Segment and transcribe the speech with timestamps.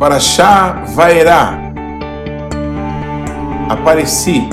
[0.00, 1.58] Parashá Vaerá.
[3.68, 4.48] Apareci.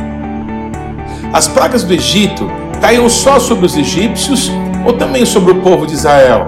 [1.32, 4.52] As pragas do Egito caíam só sobre os egípcios
[4.86, 6.48] ou também sobre o povo de Israel?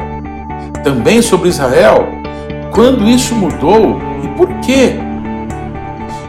[0.84, 2.10] Também sobre Israel?
[2.74, 5.00] Quando isso mudou e por quê?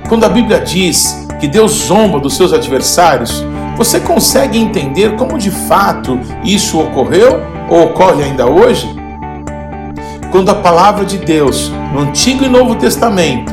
[0.08, 3.44] Quando a Bíblia diz que Deus zomba dos seus adversários,
[3.76, 8.99] você consegue entender como de fato isso ocorreu ou ocorre ainda hoje?
[10.30, 13.52] Quando a palavra de Deus, no Antigo e Novo Testamento,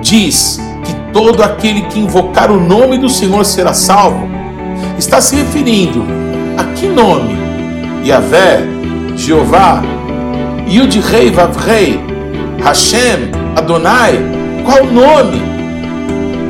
[0.00, 4.26] diz que todo aquele que invocar o nome do Senhor será salvo,
[4.98, 6.04] está se referindo
[6.56, 7.36] a que nome?
[8.02, 8.60] Yahvé,
[9.14, 9.82] Jeová,
[10.66, 12.00] Yud Rei Vav Rei,
[12.64, 14.18] Hashem, Adonai,
[14.64, 15.42] qual nome?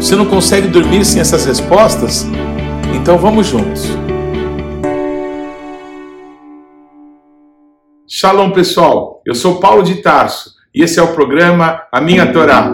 [0.01, 2.25] Você não consegue dormir sem essas respostas?
[2.95, 3.91] Então vamos juntos.
[8.09, 12.73] Shalom pessoal, eu sou Paulo de Tarso e esse é o programa A Minha Torá.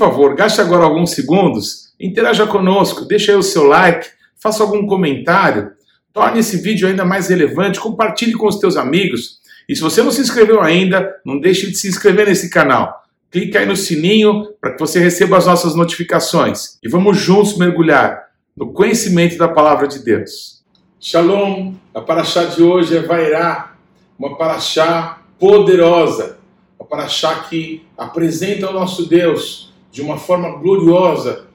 [0.00, 4.08] Favor, gaste agora alguns segundos, interaja conosco, deixe aí o seu like,
[4.42, 5.72] faça algum comentário,
[6.10, 9.40] torne esse vídeo ainda mais relevante, compartilhe com os teus amigos.
[9.68, 13.04] E se você não se inscreveu ainda, não deixe de se inscrever nesse canal.
[13.30, 16.78] Clique aí no sininho para que você receba as nossas notificações.
[16.82, 20.64] E vamos juntos mergulhar no conhecimento da palavra de Deus.
[20.98, 21.74] Shalom!
[21.94, 23.74] A paraxá de hoje é Vairá,
[24.18, 26.38] uma paraxá poderosa,
[26.78, 31.46] uma paraxá que apresenta ao nosso Deus de uma forma gloriosa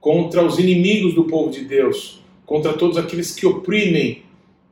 [0.00, 4.22] contra os inimigos do povo de Deus, contra todos aqueles que oprimem,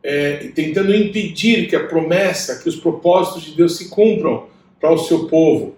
[0.02, 4.44] é, tentando impedir que a promessa, que os propósitos de Deus se cumpram
[4.80, 5.74] para o seu povo.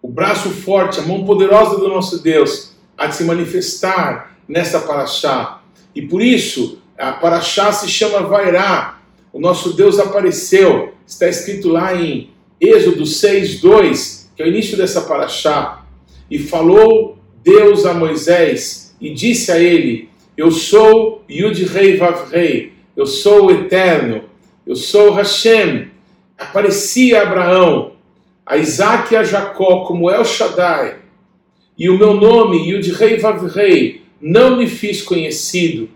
[0.00, 5.60] O braço forte, a mão poderosa do nosso Deus há de se manifestar nessa paraxá.
[5.94, 9.00] E por isso, a paraxá se chama Vairá.
[9.32, 10.94] O nosso Deus apareceu.
[11.06, 12.30] Está escrito lá em
[12.60, 15.84] Êxodo 6, 2, que é o início dessa paraxá.
[16.30, 22.72] E falou Deus a Moisés e disse a ele: Eu sou Yud Rei Vav Rei,
[22.96, 24.24] eu sou o Eterno,
[24.66, 25.88] eu sou Hashem.
[26.36, 27.92] Aparecia a Abraão,
[28.46, 30.98] a Isaac e a Jacó como El Shaddai,
[31.76, 35.88] e o meu nome, Yud Rei Vav Rei, não me fiz conhecido.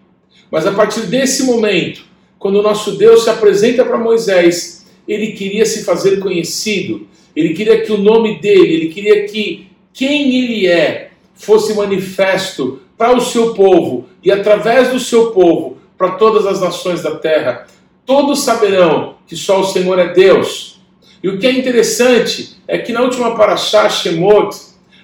[0.50, 2.04] Mas a partir desse momento,
[2.38, 7.80] quando o nosso Deus se apresenta para Moisés, ele queria se fazer conhecido, ele queria
[7.82, 13.54] que o nome dele, ele queria que quem ele é fosse manifesto para o seu
[13.54, 17.66] povo e através do seu povo para todas as nações da terra.
[18.06, 20.80] Todos saberão que só o Senhor é Deus.
[21.22, 24.56] E o que é interessante é que na última paraxá Shemot,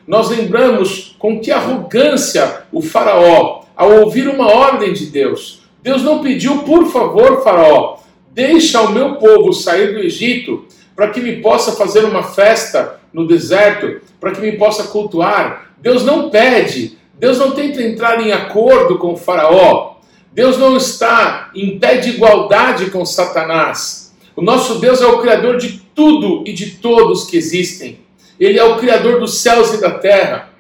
[0.06, 5.62] nós lembramos com que arrogância o faraó, ao ouvir uma ordem de Deus.
[5.82, 7.98] Deus não pediu, por favor, faraó,
[8.32, 10.66] deixa o meu povo sair do Egito
[10.96, 15.72] para que me possa fazer uma festa no deserto, para que me possa cultuar.
[15.78, 19.96] Deus não pede, Deus não tenta entrar em acordo com o Faraó.
[20.32, 24.14] Deus não está em pé de igualdade com Satanás.
[24.36, 27.98] O nosso Deus é o Criador de tudo e de todos que existem.
[28.38, 30.50] Ele é o Criador dos céus e da terra.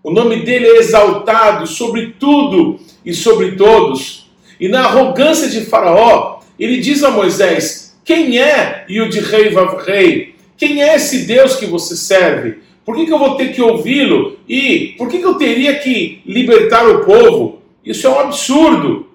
[0.00, 4.30] O nome dele é exaltado sobre tudo e sobre todos.
[4.60, 10.35] E na arrogância de Faraó, ele diz a Moisés: Quem é Yud Rei Vav Rei?
[10.56, 12.60] Quem é esse Deus que você serve?
[12.84, 14.38] Por que, que eu vou ter que ouvi-lo?
[14.48, 17.60] E por que, que eu teria que libertar o povo?
[17.84, 19.08] Isso é um absurdo.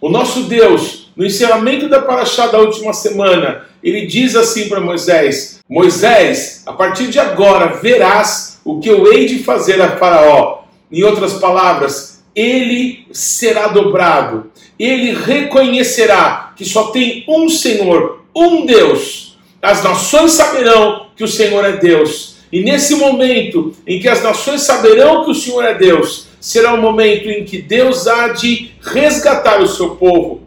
[0.00, 5.60] O nosso Deus, no encerramento da Paraxá da última semana, ele diz assim para Moisés:
[5.68, 10.64] Moisés, a partir de agora verás o que eu hei de fazer a Faraó.
[10.90, 19.27] Em outras palavras, ele será dobrado, ele reconhecerá que só tem um Senhor, um Deus
[19.60, 22.36] as nações saberão que o Senhor é Deus.
[22.50, 26.80] E nesse momento em que as nações saberão que o Senhor é Deus, será o
[26.80, 30.42] momento em que Deus há de resgatar o seu povo.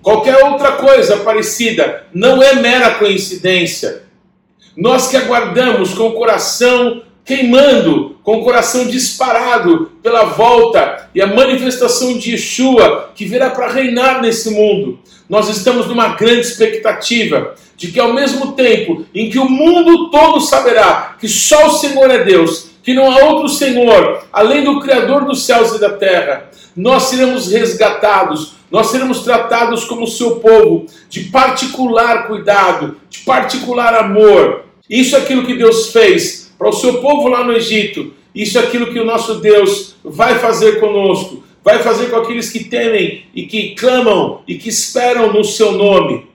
[0.00, 4.02] Qualquer outra coisa parecida não é mera coincidência.
[4.76, 11.26] Nós que aguardamos com o coração queimando, com o coração disparado pela volta e a
[11.26, 14.98] manifestação de Yeshua que virá para reinar nesse mundo.
[15.28, 20.40] Nós estamos numa grande expectativa de que ao mesmo tempo em que o mundo todo
[20.40, 25.24] saberá que só o Senhor é Deus, que não há outro Senhor além do Criador
[25.24, 31.24] dos céus e da terra, nós seremos resgatados, nós seremos tratados como seu povo, de
[31.24, 34.64] particular cuidado, de particular amor.
[34.88, 38.62] Isso é aquilo que Deus fez para o seu povo lá no Egito, isso é
[38.62, 43.42] aquilo que o nosso Deus vai fazer conosco, vai fazer com aqueles que temem e
[43.42, 46.30] que clamam e que esperam no seu nome.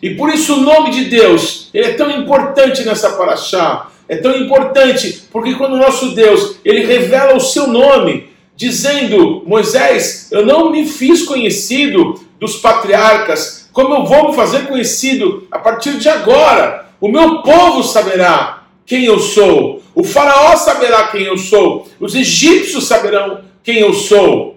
[0.00, 3.88] E por isso o nome de Deus, ele é tão importante nessa paraxá.
[4.08, 10.28] É tão importante porque quando o nosso Deus, ele revela o seu nome, dizendo: "Moisés,
[10.32, 15.98] eu não me fiz conhecido dos patriarcas, como eu vou me fazer conhecido a partir
[15.98, 16.86] de agora?
[17.00, 19.82] O meu povo saberá quem eu sou.
[19.94, 21.86] O faraó saberá quem eu sou.
[22.00, 24.56] Os egípcios saberão quem eu sou."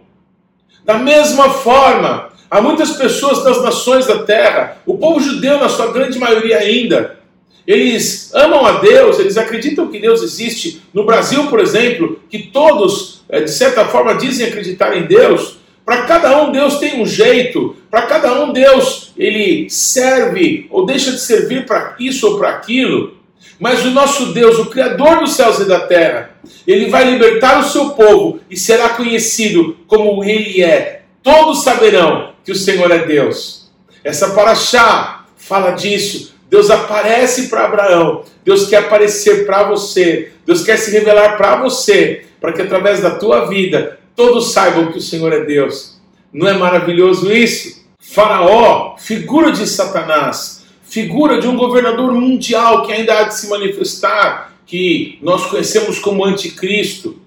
[0.86, 5.90] Da mesma forma, Há muitas pessoas das nações da terra, o povo judeu, na sua
[5.94, 7.18] grande maioria ainda,
[7.66, 10.82] eles amam a Deus, eles acreditam que Deus existe.
[10.94, 15.60] No Brasil, por exemplo, que todos, eh, de certa forma, dizem acreditar em Deus.
[15.86, 17.78] Para cada um, Deus tem um jeito.
[17.90, 23.14] Para cada um, Deus ele serve ou deixa de servir para isso ou para aquilo.
[23.58, 26.32] Mas o nosso Deus, o Criador dos céus e da terra,
[26.68, 31.04] ele vai libertar o seu povo e será conhecido como ele é.
[31.24, 33.72] Todos saberão que o Senhor é Deus.
[34.04, 36.32] Essa paraxá fala disso.
[36.50, 42.26] Deus aparece para Abraão, Deus quer aparecer para você, Deus quer se revelar para você,
[42.42, 45.98] para que através da tua vida todos saibam que o Senhor é Deus.
[46.34, 47.82] Não é maravilhoso isso?
[47.98, 54.54] Faraó, figura de Satanás, figura de um governador mundial que ainda há de se manifestar,
[54.66, 57.18] que nós conhecemos como anticristo.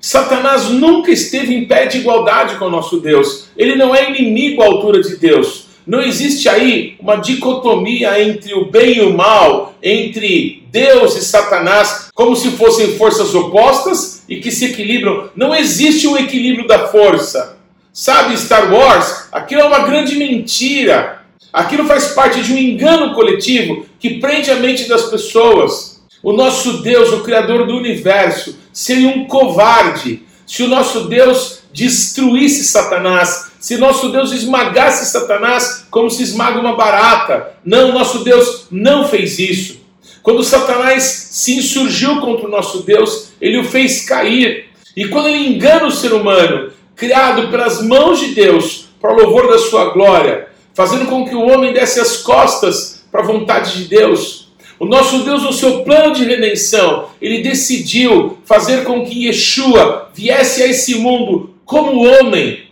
[0.00, 3.48] Satanás nunca esteve em pé de igualdade com o nosso Deus.
[3.56, 5.66] Ele não é inimigo à altura de Deus.
[5.86, 12.10] Não existe aí uma dicotomia entre o bem e o mal, entre Deus e Satanás,
[12.14, 15.30] como se fossem forças opostas e que se equilibram.
[15.34, 17.58] Não existe um equilíbrio da força.
[17.92, 21.22] Sabe, Star Wars, aquilo é uma grande mentira.
[21.52, 25.89] Aquilo faz parte de um engano coletivo que prende a mente das pessoas.
[26.22, 32.64] O nosso Deus, o Criador do universo, seria um covarde se o nosso Deus destruísse
[32.64, 37.54] Satanás, se nosso Deus esmagasse Satanás como se esmaga uma barata.
[37.64, 39.80] Não, nosso Deus não fez isso.
[40.22, 44.68] Quando Satanás se insurgiu contra o nosso Deus, ele o fez cair.
[44.96, 49.48] E quando ele engana o ser humano, criado pelas mãos de Deus, para o louvor
[49.48, 53.84] da sua glória, fazendo com que o homem desse as costas para a vontade de
[53.84, 54.39] Deus,
[54.80, 60.62] o nosso Deus, no seu plano de redenção, ele decidiu fazer com que Yeshua viesse
[60.62, 62.62] a esse mundo como homem,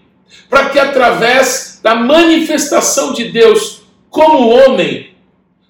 [0.49, 5.11] para que através da manifestação de Deus como homem,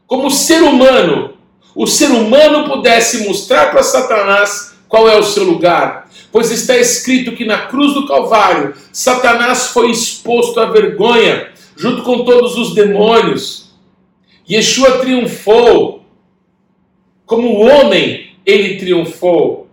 [0.06, 1.34] como ser humano,
[1.74, 6.08] o ser humano pudesse mostrar para Satanás qual é o seu lugar.
[6.30, 12.24] Pois está escrito que na cruz do Calvário, Satanás foi exposto à vergonha, junto com
[12.24, 13.72] todos os demônios.
[14.48, 15.97] Yeshua triunfou,
[17.28, 19.68] como homem, ele triunfou.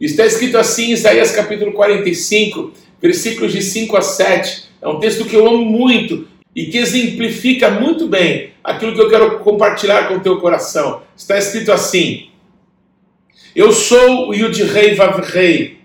[0.00, 2.72] Está escrito assim em Isaías capítulo 45,
[3.02, 4.70] versículos de 5 a 7.
[4.80, 9.10] É um texto que eu amo muito e que exemplifica muito bem aquilo que eu
[9.10, 11.02] quero compartilhar com o teu coração.
[11.16, 12.28] Está escrito assim:
[13.56, 15.80] Eu sou o Yud Rei Vav Rei.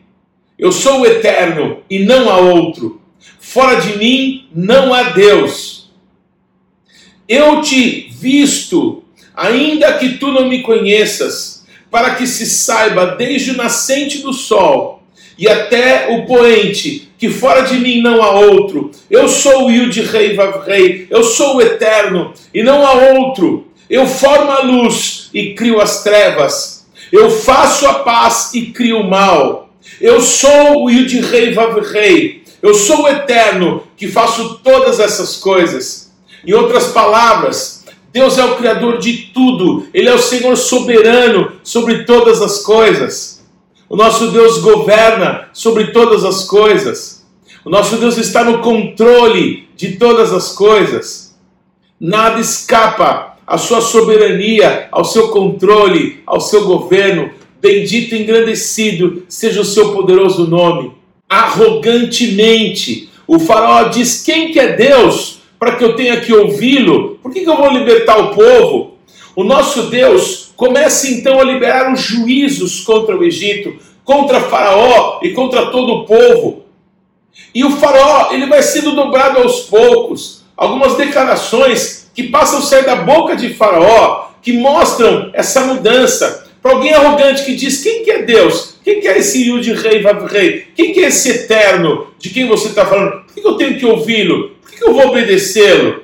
[0.59, 3.01] Eu sou o eterno e não há outro.
[3.39, 5.91] Fora de mim não há Deus.
[7.27, 9.04] Eu te visto
[9.35, 15.03] ainda que tu não me conheças, para que se saiba desde o nascente do sol
[15.37, 18.91] e até o poente, que fora de mim não há outro.
[19.09, 23.67] Eu sou o Yud Rei Vav Rei, eu sou o eterno e não há outro.
[23.89, 26.85] Eu formo a luz e crio as trevas.
[27.11, 29.69] Eu faço a paz e crio o mal.
[30.01, 32.43] Eu sou o Yud Rei Vav Rei.
[32.61, 36.11] Eu sou o eterno que faço todas essas coisas.
[36.45, 37.74] Em outras palavras,
[38.15, 43.45] Deus é o Criador de tudo, Ele é o Senhor soberano sobre todas as coisas.
[43.89, 47.25] O nosso Deus governa sobre todas as coisas.
[47.65, 51.35] O nosso Deus está no controle de todas as coisas.
[51.99, 57.31] Nada escapa à sua soberania, ao seu controle, ao seu governo.
[57.59, 60.93] Bendito e engrandecido seja o seu poderoso nome.
[61.27, 65.34] Arrogantemente, o faraó diz: Quem que é Deus?
[65.65, 67.17] Para que eu tenha que ouvi-lo?
[67.23, 68.99] Por que, que eu vou libertar o povo?
[69.35, 75.31] O nosso Deus começa então a liberar os juízos contra o Egito, contra Faraó e
[75.31, 76.65] contra todo o povo.
[77.51, 80.43] E o Faraó ele vai sendo dobrado aos poucos.
[80.55, 86.47] Algumas declarações que passam a sair da boca de Faraó, que mostram essa mudança.
[86.61, 88.75] Para alguém arrogante que diz: quem que é Deus?
[88.83, 90.67] Quem que é esse Yud Rei Vav Rei?
[90.75, 93.23] Quem que é esse eterno de quem você está falando?
[93.25, 94.54] Por que eu tenho que ouvi-lo?
[94.65, 96.03] Por que eu vou obedecê-lo?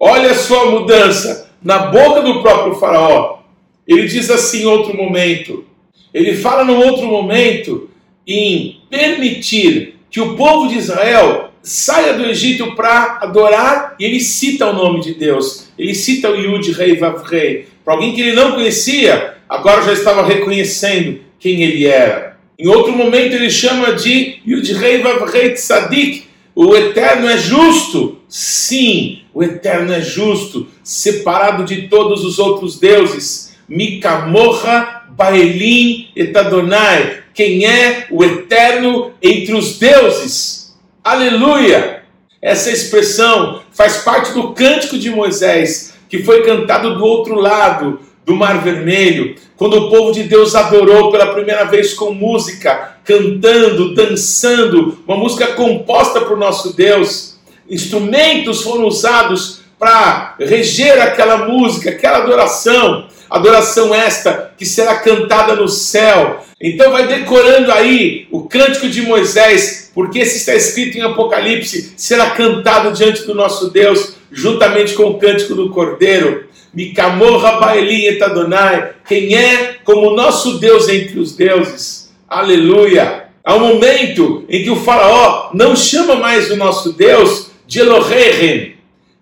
[0.00, 3.38] Olha só a mudança na boca do próprio Faraó.
[3.86, 5.64] Ele diz assim em outro momento.
[6.12, 7.88] Ele fala num outro momento
[8.26, 14.66] em permitir que o povo de Israel saia do Egito para adorar e ele cita
[14.66, 15.68] o nome de Deus.
[15.78, 17.68] Ele cita o Yud Rei Vav Rei.
[17.84, 22.36] Para alguém que ele não conhecia, agora já estava reconhecendo quem ele era.
[22.58, 26.27] Em outro momento ele chama de Yud Rei Vav Rei Tzadik.
[26.60, 28.18] O Eterno é justo.
[28.28, 33.54] Sim, o Eterno é justo, separado de todos os outros deuses.
[33.68, 37.22] Mikamorra Baelim etadonai.
[37.32, 40.76] Quem é o Eterno entre os deuses?
[41.04, 42.02] Aleluia!
[42.42, 48.34] Essa expressão faz parte do cântico de Moisés, que foi cantado do outro lado do
[48.34, 54.98] Mar Vermelho, quando o povo de Deus adorou pela primeira vez com música, cantando, dançando,
[55.08, 57.38] uma música composta por nosso Deus.
[57.66, 65.68] Instrumentos foram usados para reger aquela música, aquela adoração, adoração esta que será cantada no
[65.68, 66.44] céu.
[66.60, 72.30] Então vai decorando aí o cântico de Moisés, porque esse está escrito em Apocalipse, será
[72.32, 76.46] cantado diante do nosso Deus, juntamente com o cântico do Cordeiro.
[76.74, 82.07] Mikamorra Baelim etadonai, quem é como nosso Deus entre os deuses.
[82.28, 83.24] Aleluia!
[83.42, 88.74] Há um momento em que o faraó não chama mais o nosso Deus de Elohim,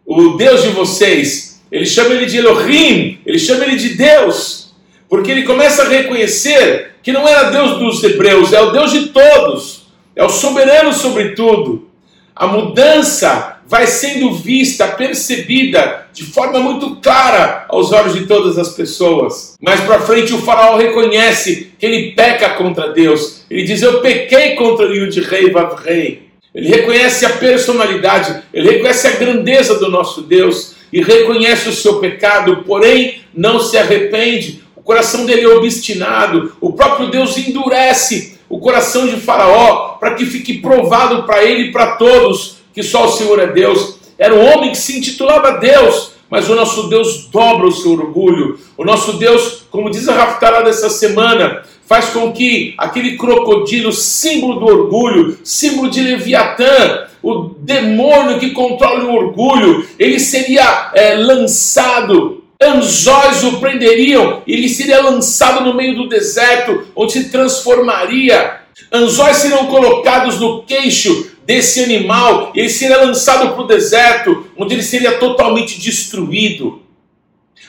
[0.05, 1.63] o Deus de vocês.
[1.71, 4.75] Ele chama ele de Elohim, ele chama ele de Deus,
[5.09, 9.07] porque ele começa a reconhecer que não era Deus dos hebreus, é o Deus de
[9.11, 9.87] todos,
[10.17, 11.89] é o soberano sobre tudo.
[12.35, 18.71] A mudança vai sendo vista, percebida de forma muito clara aos olhos de todas as
[18.71, 19.55] pessoas.
[19.61, 23.45] Mais para frente, o faraó reconhece que ele peca contra Deus.
[23.51, 26.27] Ele diz: Eu pequei contra o Yud Rei Vav Rei.
[26.55, 31.99] Ele reconhece a personalidade, ele reconhece a grandeza do nosso Deus e reconhece o seu
[31.99, 34.63] pecado, porém não se arrepende.
[34.75, 36.57] O coração dele é obstinado.
[36.61, 41.73] O próprio Deus endurece o coração de Faraó para que fique provado para ele e
[41.73, 43.97] para todos que só o Senhor é Deus.
[44.19, 48.61] Era um homem que se intitulava Deus, mas o nosso Deus dobra o seu orgulho.
[48.77, 54.61] O nosso Deus, como diz a Raftará dessa semana, faz com que aquele crocodilo, símbolo
[54.61, 62.45] do orgulho, símbolo de Leviatã, o demônio que controla o orgulho, ele seria é, lançado
[62.63, 68.61] anzóis o prenderiam, ele seria lançado no meio do deserto, onde se transformaria.
[68.93, 74.83] Anzóis seriam colocados no queixo desse animal, ele seria lançado para o deserto, onde ele
[74.83, 76.83] seria totalmente destruído.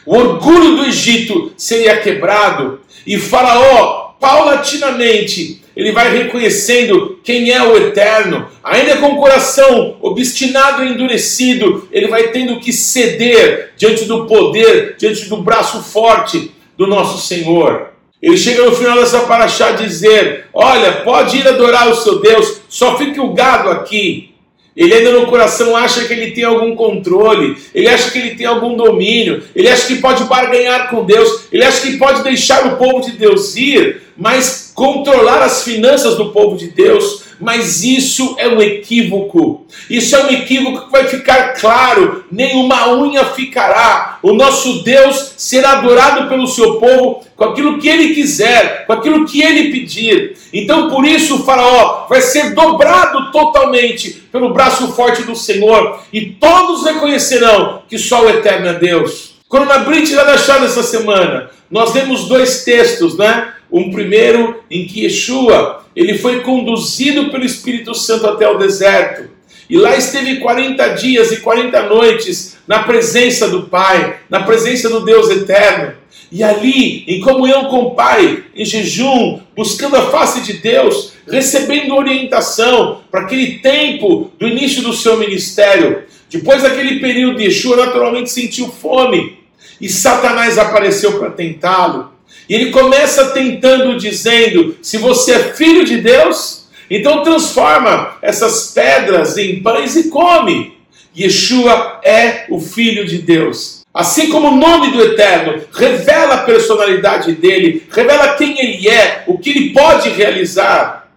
[0.05, 7.77] O orgulho do Egito seria quebrado, e Faraó, paulatinamente, ele vai reconhecendo quem é o
[7.77, 14.25] Eterno, ainda com o coração obstinado e endurecido, ele vai tendo que ceder diante do
[14.25, 17.86] poder, diante do braço forte do nosso Senhor.
[18.21, 22.97] Ele chega no final dessa paraxá dizer: Olha, pode ir adorar o seu Deus, só
[22.97, 24.33] fique o gado aqui.
[24.77, 28.45] Ele ainda no coração acha que ele tem algum controle, ele acha que ele tem
[28.45, 32.77] algum domínio, ele acha que pode barganhar com Deus, ele acha que pode deixar o
[32.77, 38.47] povo de Deus ir, mas controlar as finanças do povo de Deus, mas isso é
[38.47, 39.65] um equívoco.
[39.89, 44.19] Isso é um equívoco que vai ficar claro, nenhuma unha ficará.
[44.21, 49.25] O nosso Deus será adorado pelo seu povo com aquilo que ele quiser, com aquilo
[49.25, 50.35] que ele pedir.
[50.51, 56.31] Então, por isso, o Faraó vai ser dobrado totalmente pelo braço forte do Senhor, e
[56.31, 59.35] todos reconhecerão que só o Eterno é Deus.
[59.47, 63.53] Quando na Brit Radachá essa semana, nós vemos dois textos, né?
[63.71, 69.29] Um primeiro em que Yeshua ele foi conduzido pelo Espírito Santo até o deserto.
[69.69, 75.01] E lá esteve 40 dias e 40 noites na presença do Pai, na presença do
[75.01, 75.93] Deus eterno.
[76.31, 81.95] E ali, em comunhão com o Pai, em jejum, buscando a face de Deus, recebendo
[81.95, 86.03] orientação para aquele tempo do início do seu ministério.
[86.29, 89.37] Depois daquele período, Yeshua naturalmente sentiu fome
[89.79, 92.11] e Satanás apareceu para tentá-lo.
[92.49, 99.37] E ele começa tentando, dizendo: se você é filho de Deus, então transforma essas pedras
[99.37, 100.77] em pães e come.
[101.17, 103.76] Yeshua é o Filho de Deus.
[103.97, 109.39] Assim como o nome do Eterno revela a personalidade dele, revela quem ele é, o
[109.39, 111.09] que ele pode realizar.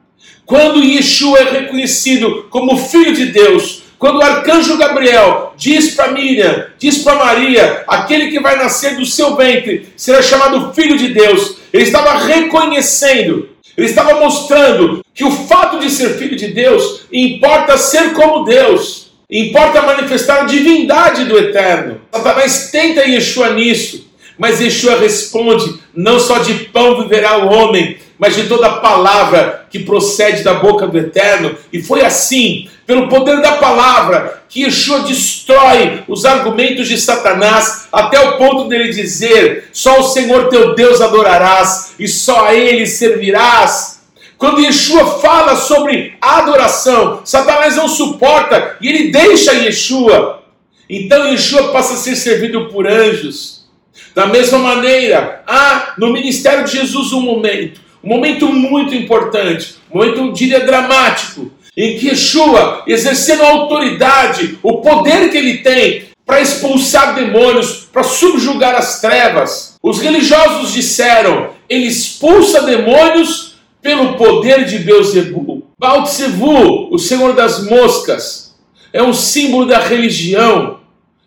[0.47, 6.69] Quando Yeshua é reconhecido como Filho de Deus, Quando o arcanjo Gabriel diz para Miriam,
[6.79, 11.57] diz para Maria, aquele que vai nascer do seu ventre será chamado Filho de Deus,
[11.71, 17.77] ele estava reconhecendo, ele estava mostrando que o fato de ser filho de Deus importa
[17.77, 22.01] ser como Deus, importa manifestar a divindade do eterno.
[22.13, 28.37] Satanás tenta Yeshua nisso, mas Yeshua responde: não só de pão viverá o homem, mas
[28.37, 31.57] de toda palavra que procede da boca do Eterno.
[31.73, 38.21] E foi assim, pelo poder da palavra, que Yeshua destrói os argumentos de Satanás, até
[38.21, 44.00] o ponto dele dizer: só o Senhor teu Deus adorarás e só a ele servirás.
[44.41, 50.43] Quando Yeshua fala sobre adoração, Satanás não suporta e ele deixa Yeshua.
[50.89, 53.67] Então Yeshua passa a ser servido por anjos.
[54.15, 59.99] Da mesma maneira, há no ministério de Jesus um momento um momento muito importante, um
[59.99, 66.41] momento, diria, dramático, em que Yeshua, exercendo a autoridade, o poder que ele tem para
[66.41, 73.50] expulsar demônios, para subjugar as trevas, os religiosos disseram: ele expulsa demônios
[73.83, 75.67] pelo poder de Beuzebu.
[75.79, 78.55] Baltzebu, o senhor das moscas,
[78.93, 80.81] é um símbolo da religião,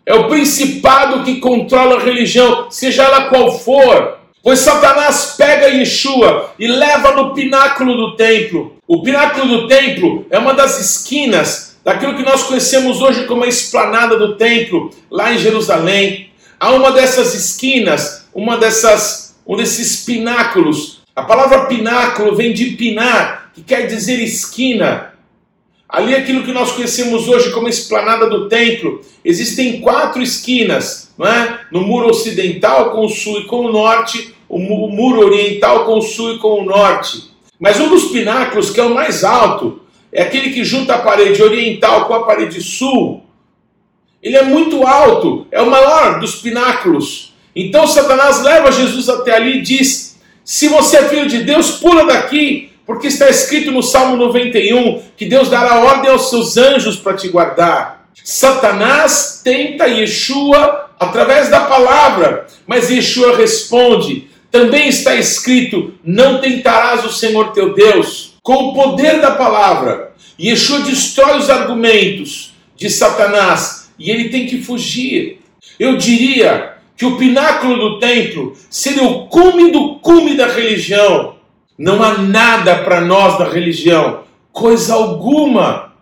[0.06, 4.18] é o principado que controla a religião, seja ela qual for.
[4.42, 8.76] Pois Satanás pega Yeshua e leva no pináculo do templo.
[8.86, 13.48] O pináculo do templo é uma das esquinas daquilo que nós conhecemos hoje como a
[13.48, 16.30] esplanada do templo, lá em Jerusalém.
[16.60, 20.93] Há uma dessas esquinas, uma dessas, um desses pináculos.
[21.16, 25.14] A palavra pináculo vem de pinar, que quer dizer esquina.
[25.88, 31.60] Ali aquilo que nós conhecemos hoje como esplanada do templo, existem quatro esquinas, não é?
[31.70, 36.02] No muro ocidental, com o sul e com o norte, o muro oriental com o
[36.02, 37.30] sul e com o norte.
[37.60, 41.40] Mas um dos pináculos, que é o mais alto, é aquele que junta a parede
[41.40, 43.22] oriental com a parede sul.
[44.20, 47.32] Ele é muito alto, é o maior dos pináculos.
[47.54, 50.13] Então Satanás leva Jesus até ali e diz:
[50.44, 55.24] Se você é filho de Deus, pula daqui, porque está escrito no Salmo 91 que
[55.24, 58.06] Deus dará ordem aos seus anjos para te guardar.
[58.22, 67.12] Satanás tenta Yeshua através da palavra, mas Yeshua responde: também está escrito: Não tentarás o
[67.12, 68.34] Senhor teu Deus.
[68.42, 74.62] Com o poder da palavra, Yeshua destrói os argumentos de Satanás e ele tem que
[74.62, 75.40] fugir.
[75.78, 81.34] Eu diria que o pináculo do templo seria o cume do cume da religião.
[81.76, 84.20] Não há nada para nós da religião,
[84.52, 85.92] coisa alguma.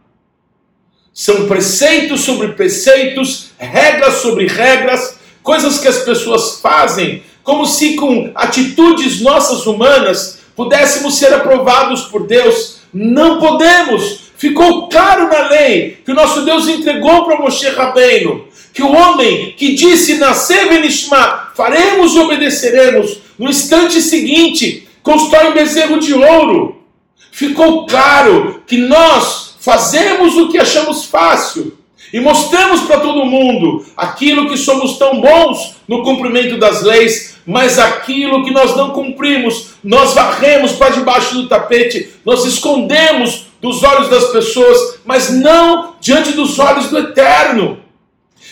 [1.14, 8.30] São preceitos sobre preceitos, regras sobre regras, coisas que as pessoas fazem como se com
[8.34, 12.78] atitudes nossas humanas pudéssemos ser aprovados por Deus.
[12.92, 14.21] Não podemos.
[14.42, 19.54] Ficou claro na lei que o nosso Deus entregou para Moshe Rabbeinu que o homem
[19.56, 26.82] que disse nascer Benishma, faremos e obedeceremos, no instante seguinte constrói um bezerro de ouro.
[27.30, 31.78] Ficou claro que nós fazemos o que achamos fácil
[32.12, 37.78] e mostramos para todo mundo aquilo que somos tão bons no cumprimento das leis mas
[37.78, 44.08] aquilo que nós não cumprimos, nós varremos para debaixo do tapete, nós escondemos dos olhos
[44.08, 47.80] das pessoas, mas não diante dos olhos do eterno.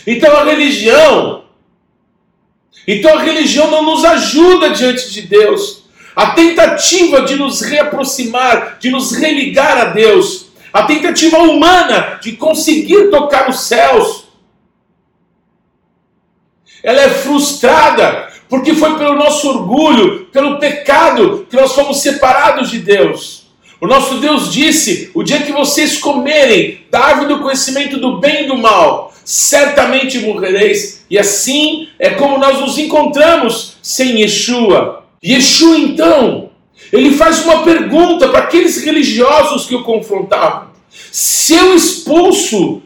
[0.07, 1.45] Então a religião,
[2.87, 5.83] então a religião não nos ajuda diante de Deus.
[6.15, 13.11] A tentativa de nos reaproximar, de nos religar a Deus, a tentativa humana de conseguir
[13.11, 14.29] tocar os céus,
[16.83, 22.79] ela é frustrada porque foi pelo nosso orgulho, pelo pecado, que nós fomos separados de
[22.79, 23.40] Deus.
[23.81, 28.45] O nosso Deus disse: o dia que vocês comerem da árvore do conhecimento do bem
[28.45, 31.05] e do mal, certamente morrereis.
[31.09, 35.05] E assim é como nós nos encontramos sem Yeshua.
[35.25, 36.51] Yeshua, então,
[36.93, 42.83] ele faz uma pergunta para aqueles religiosos que o confrontavam: se eu expulso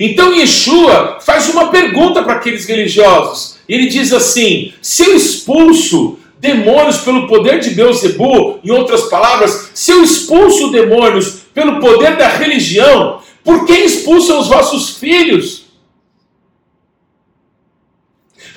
[0.00, 3.56] então Yeshua faz uma pergunta para aqueles religiosos.
[3.68, 9.90] Ele diz assim: se eu expulso demônios pelo poder de Beuzebu, em outras palavras, se
[9.90, 15.66] eu expulso demônios pelo poder da religião, por que expulsam os vossos filhos?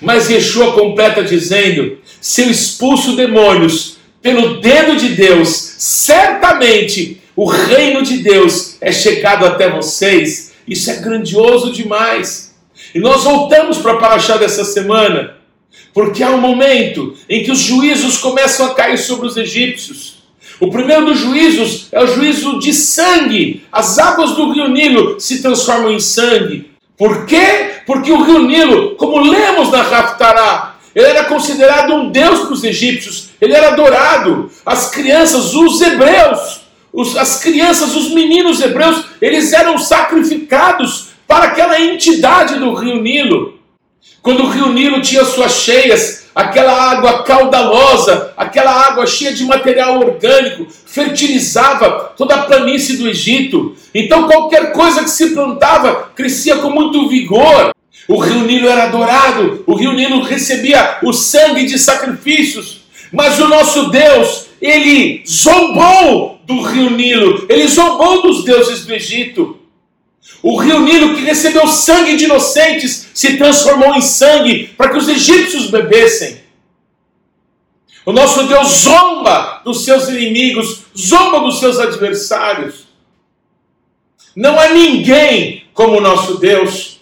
[0.01, 8.01] Mas Yeshua completa dizendo: se eu expulso demônios pelo dedo de Deus, certamente o reino
[8.01, 10.53] de Deus é chegado até vocês.
[10.67, 12.53] Isso é grandioso demais.
[12.93, 15.37] E nós voltamos para a Paraxá dessa semana,
[15.93, 20.21] porque há um momento em que os juízos começam a cair sobre os egípcios.
[20.59, 23.63] O primeiro dos juízos é o juízo de sangue.
[23.71, 26.71] As águas do rio Nilo se transformam em sangue.
[26.97, 27.81] Por quê?
[27.85, 32.63] Porque o rio Nilo, como lemos na Raftará, ele era considerado um deus para os
[32.63, 34.51] egípcios, ele era adorado.
[34.65, 36.61] As crianças, os hebreus,
[36.93, 43.57] os, as crianças, os meninos hebreus, eles eram sacrificados para aquela entidade do rio Nilo.
[44.21, 49.97] Quando o rio Nilo tinha suas cheias, aquela água caudalosa, aquela água cheia de material
[49.99, 53.75] orgânico, fertilizava toda a planície do Egito.
[53.95, 57.71] Então qualquer coisa que se plantava crescia com muito vigor.
[58.07, 62.81] O rio Nilo era adorado, o rio Nilo recebia o sangue de sacrifícios.
[63.11, 69.60] Mas o nosso Deus, ele zombou do rio Nilo, ele zombou dos deuses do Egito.
[70.41, 75.07] O rio Nilo, que recebeu sangue de inocentes, se transformou em sangue para que os
[75.07, 76.41] egípcios bebessem.
[78.05, 82.87] O nosso Deus zomba dos seus inimigos, zomba dos seus adversários.
[84.35, 86.99] Não há ninguém como o nosso Deus.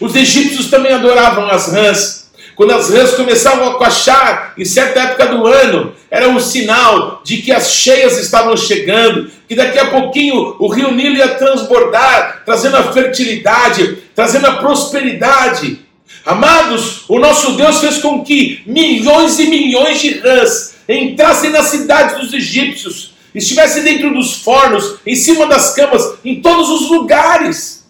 [0.00, 2.23] Os egípcios também adoravam as rãs.
[2.54, 7.38] Quando as rãs começavam a coachar em certa época do ano, era um sinal de
[7.38, 12.76] que as cheias estavam chegando, que daqui a pouquinho o rio Nilo ia transbordar, trazendo
[12.76, 15.80] a fertilidade, trazendo a prosperidade.
[16.24, 22.20] Amados, o nosso Deus fez com que milhões e milhões de rãs entrassem na cidade
[22.20, 27.84] dos egípcios, estivessem dentro dos fornos, em cima das camas, em todos os lugares.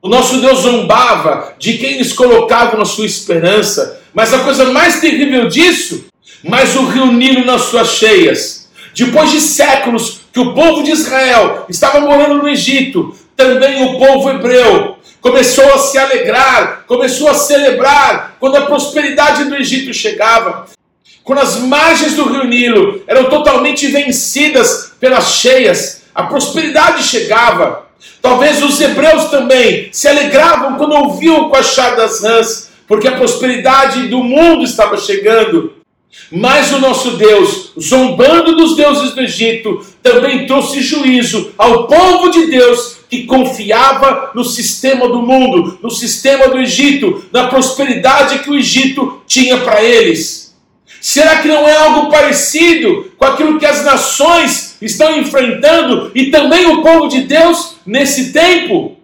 [0.00, 3.95] O nosso Deus zombava de quem eles colocavam na sua esperança.
[4.16, 6.06] Mas a coisa mais terrível disso,
[6.42, 8.66] mas o rio Nilo nas suas cheias.
[8.94, 14.30] Depois de séculos que o povo de Israel estava morando no Egito, também o povo
[14.30, 20.64] hebreu começou a se alegrar, começou a celebrar quando a prosperidade do Egito chegava.
[21.22, 27.84] Quando as margens do rio Nilo eram totalmente vencidas pelas cheias, a prosperidade chegava.
[28.22, 34.08] Talvez os hebreus também se alegravam quando ouviam o coachar das rãs, porque a prosperidade
[34.08, 35.72] do mundo estava chegando.
[36.30, 42.46] Mas o nosso Deus, zombando dos deuses do Egito, também trouxe juízo ao povo de
[42.46, 48.56] Deus que confiava no sistema do mundo, no sistema do Egito, na prosperidade que o
[48.56, 50.56] Egito tinha para eles.
[51.00, 56.66] Será que não é algo parecido com aquilo que as nações estão enfrentando e também
[56.66, 58.95] o povo de Deus nesse tempo?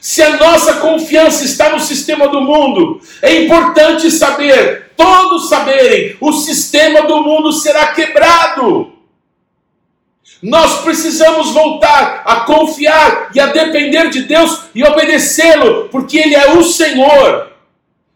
[0.00, 6.32] Se a nossa confiança está no sistema do mundo, é importante saber, todos saberem, o
[6.32, 8.92] sistema do mundo será quebrado.
[10.40, 16.52] Nós precisamos voltar a confiar e a depender de Deus e obedecê-lo, porque Ele é
[16.52, 17.52] o Senhor,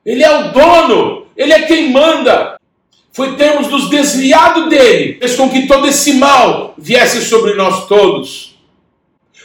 [0.06, 2.56] Ele é o dono, Ele é quem manda
[3.12, 8.56] foi termos nos desviado dele, fez com que todo esse mal viesse sobre nós todos.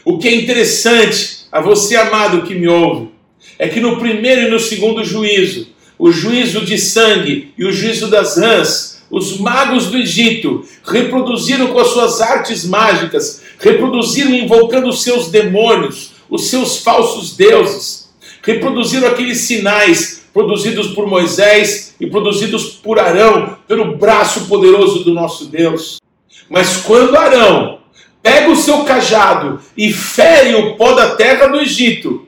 [0.06, 3.10] O que é interessante a você, amado que me ouve,
[3.58, 8.12] é que no primeiro e no segundo juízo, o juízo de sangue e o juízo
[8.12, 15.02] das rãs, os magos do Egito reproduziram com as suas artes mágicas, reproduziram invocando os
[15.02, 18.08] seus demônios, os seus falsos deuses,
[18.44, 25.46] reproduziram aqueles sinais produzidos por Moisés e produzidos por Arão, pelo braço poderoso do nosso
[25.46, 26.00] Deus.
[26.48, 27.77] Mas quando Arão
[28.22, 32.28] pega o seu cajado e fere o pó da terra do Egito,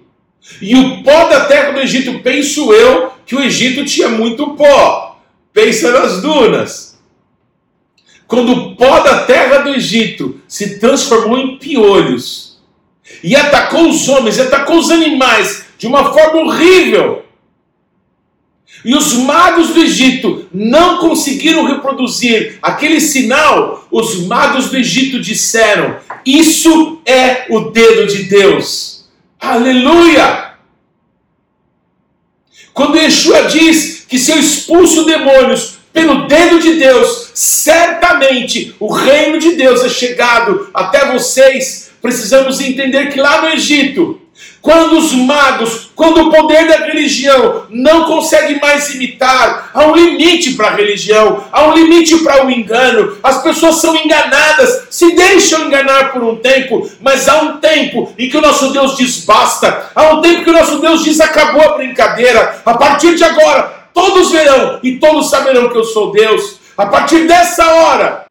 [0.62, 5.22] e o pó da terra do Egito, penso eu, que o Egito tinha muito pó.
[5.54, 7.00] Pensa nas dunas.
[8.28, 12.60] Quando o pó da terra do Egito se transformou em piolhos
[13.24, 17.26] e atacou os homens, e atacou os animais de uma forma horrível,
[18.84, 25.98] e os magos do Egito não conseguiram reproduzir aquele sinal, os magos do Egito disseram:
[26.26, 29.10] Isso é o dedo de Deus.
[29.40, 30.50] Aleluia!
[32.74, 39.38] Quando Yeshua diz que se eu expulso demônios pelo dedo de Deus, certamente o reino
[39.38, 41.92] de Deus é chegado até vocês.
[42.02, 44.22] Precisamos entender que lá no Egito,
[44.62, 50.54] quando os magos, quando o poder da religião não consegue mais imitar, há um limite
[50.54, 53.18] para a religião, há um limite para o engano.
[53.24, 58.30] As pessoas são enganadas, se deixam enganar por um tempo, mas há um tempo em
[58.30, 61.62] que o nosso Deus diz basta, há um tempo que o nosso Deus diz acabou
[61.62, 62.62] a brincadeira.
[62.66, 66.60] A partir de agora, todos verão e todos saberão que eu sou Deus.
[66.78, 68.29] A partir dessa hora,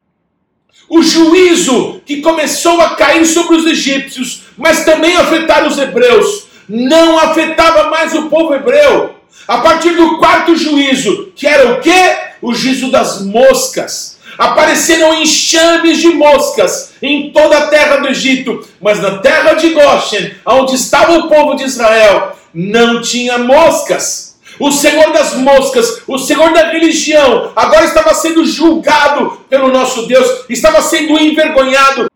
[0.89, 7.19] o juízo que começou a cair sobre os egípcios, mas também afetar os hebreus, não
[7.19, 9.15] afetava mais o povo hebreu.
[9.47, 12.17] A partir do quarto juízo, que era o quê?
[12.41, 14.17] O juízo das moscas.
[14.37, 20.33] Apareceram enxames de moscas em toda a terra do Egito, mas na terra de Goshen,
[20.45, 24.28] onde estava o povo de Israel, não tinha moscas.
[24.59, 30.45] O Senhor das moscas, o Senhor da religião, agora estava sendo julgado pelo nosso Deus,
[30.49, 32.11] estava sendo envergonhado.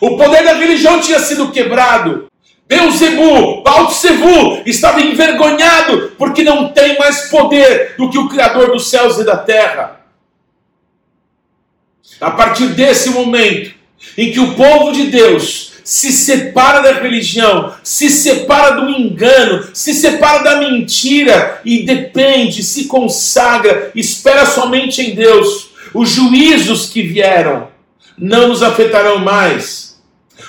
[0.00, 2.26] O poder da religião tinha sido quebrado.
[2.68, 9.18] Beuzebu, Baltsevu, estava envergonhado porque não tem mais poder do que o Criador dos céus
[9.18, 10.00] e da terra.
[12.20, 13.74] A partir desse momento
[14.18, 19.94] em que o povo de Deus se separa da religião, se separa do engano, se
[19.94, 27.68] separa da mentira e depende, se consagra, espera somente em Deus, os juízos que vieram
[28.18, 30.02] não nos afetarão mais.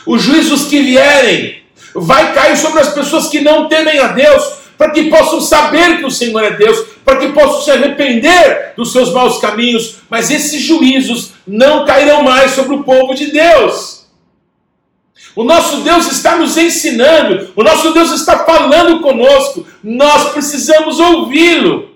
[0.07, 1.61] Os juízos que vierem
[1.93, 4.43] vai cair sobre as pessoas que não temem a Deus,
[4.75, 8.91] para que possam saber que o Senhor é Deus, para que possam se arrepender dos
[8.91, 13.96] seus maus caminhos, mas esses juízos não cairão mais sobre o povo de Deus.
[15.37, 21.91] O nosso Deus está nos ensinando, o nosso Deus está falando conosco, nós precisamos ouvi-lo.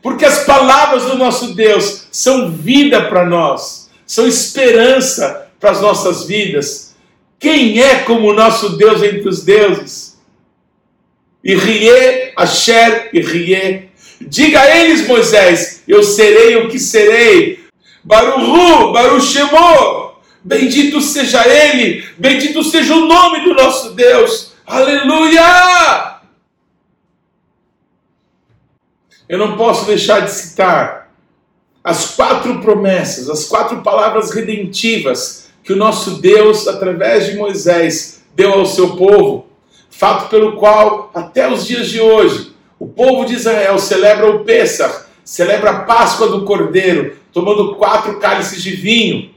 [0.00, 6.24] Porque as palavras do nosso Deus são vida para nós, são esperança para as nossas
[6.24, 6.94] vidas.
[7.38, 10.18] Quem é como o nosso Deus entre os deuses?
[11.44, 13.90] Irie, Asher, Irie.
[14.18, 17.62] Diga a eles, Moisés, eu serei o que serei.
[18.02, 20.03] Baruhu, Baruch Shemor.
[20.44, 24.52] Bendito seja ele, bendito seja o nome do nosso Deus.
[24.66, 26.20] Aleluia!
[29.26, 31.10] Eu não posso deixar de citar
[31.82, 38.52] as quatro promessas, as quatro palavras redentivas que o nosso Deus, através de Moisés, deu
[38.52, 39.46] ao seu povo,
[39.88, 45.06] fato pelo qual, até os dias de hoje, o povo de Israel celebra o Pêssar,
[45.24, 49.33] celebra a Páscoa do Cordeiro, tomando quatro cálices de vinho,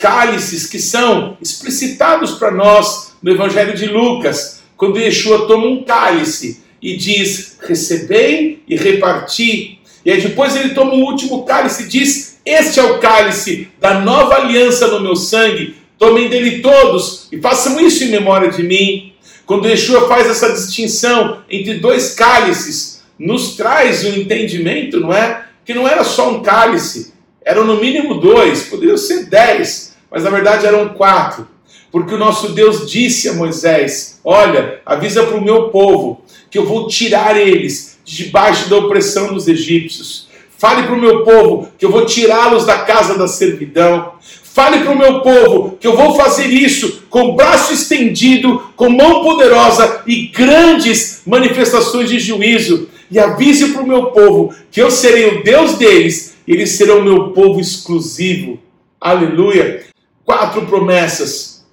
[0.00, 6.62] cálices que são explicitados para nós no Evangelho de Lucas, quando Yeshua toma um cálice
[6.82, 9.78] e diz: recebei e reparti.
[10.04, 14.00] E aí depois ele toma o último cálice e diz: Este é o cálice da
[14.00, 15.76] nova aliança no meu sangue.
[15.98, 19.12] Tomem dele todos e façam isso em memória de mim.
[19.44, 25.44] Quando Yeshua faz essa distinção entre dois cálices, nos traz o um entendimento, não é?
[25.62, 27.12] Que não era só um cálice,
[27.44, 31.46] eram no mínimo dois, poderiam ser dez, mas na verdade eram quatro.
[31.90, 36.66] Porque o nosso Deus disse a Moisés: Olha, avisa para o meu povo que eu
[36.66, 40.28] vou tirar eles de debaixo da opressão dos egípcios.
[40.56, 44.12] Fale para o meu povo que eu vou tirá-los da casa da servidão.
[44.20, 49.22] Fale para o meu povo que eu vou fazer isso com braço estendido, com mão
[49.22, 52.88] poderosa e grandes manifestações de juízo.
[53.10, 56.98] E avise para o meu povo que eu serei o Deus deles, e eles serão
[56.98, 58.58] o meu povo exclusivo.
[59.00, 59.89] Aleluia.
[60.30, 61.66] Quatro promessas,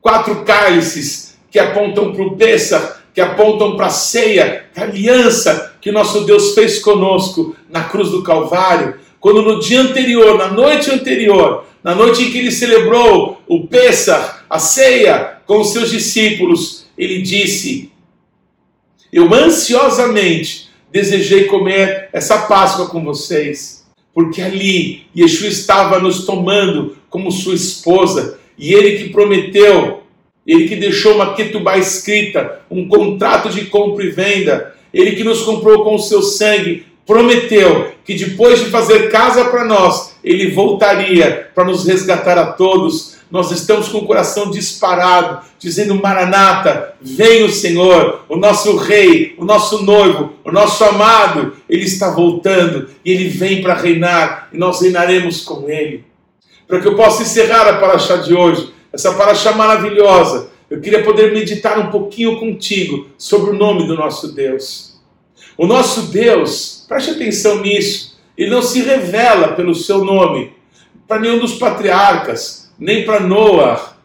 [0.00, 5.92] quatro cálices que apontam para o Pêssar, que apontam para a ceia, a aliança que
[5.92, 11.66] nosso Deus fez conosco na cruz do Calvário, quando no dia anterior, na noite anterior,
[11.84, 17.20] na noite em que ele celebrou o Pêssar, a ceia com os seus discípulos, ele
[17.20, 17.92] disse:
[19.12, 23.75] Eu ansiosamente desejei comer essa Páscoa com vocês,
[24.16, 30.04] porque ali Yeshua estava nos tomando como sua esposa, e ele que prometeu
[30.46, 35.42] ele que deixou uma ketubá escrita, um contrato de compra e venda, ele que nos
[35.42, 41.50] comprou com o seu sangue, prometeu que depois de fazer casa para nós, ele voltaria
[41.54, 43.15] para nos resgatar a todos.
[43.30, 49.44] Nós estamos com o coração disparado, dizendo: Maranata, vem o Senhor, o nosso Rei, o
[49.44, 54.80] nosso noivo, o nosso amado, ele está voltando e ele vem para reinar e nós
[54.80, 56.04] reinaremos com ele.
[56.68, 61.32] Para que eu possa encerrar a paraxá de hoje, essa paraxá maravilhosa, eu queria poder
[61.32, 65.00] meditar um pouquinho contigo sobre o nome do nosso Deus.
[65.56, 70.52] O nosso Deus, preste atenção nisso, ele não se revela pelo seu nome
[71.06, 73.96] para nenhum dos patriarcas, nem para Noah,